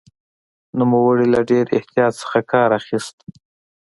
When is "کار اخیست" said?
2.51-3.15